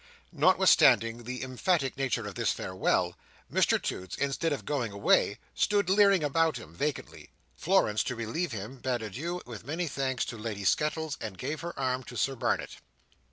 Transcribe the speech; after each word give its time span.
Notwithstanding 0.31 1.25
the 1.25 1.43
emphatic 1.43 1.95
nature 1.95 2.25
of 2.25 2.33
this 2.33 2.51
farewell, 2.51 3.15
Mr 3.53 3.79
Toots, 3.79 4.15
instead 4.17 4.51
of 4.51 4.65
going 4.65 4.91
away, 4.91 5.37
stood 5.53 5.91
leering 5.91 6.23
about 6.23 6.57
him, 6.57 6.73
vacantly. 6.73 7.29
Florence, 7.55 8.03
to 8.05 8.15
relieve 8.15 8.51
him, 8.51 8.79
bade 8.79 9.03
adieu, 9.03 9.43
with 9.45 9.63
many 9.63 9.85
thanks, 9.85 10.25
to 10.25 10.39
Lady 10.39 10.63
Skettles, 10.63 11.19
and 11.21 11.37
gave 11.37 11.61
her 11.61 11.77
arm 11.79 12.01
to 12.05 12.17
Sir 12.17 12.35
Barnet. 12.35 12.77